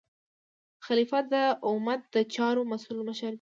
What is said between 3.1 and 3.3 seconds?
دی.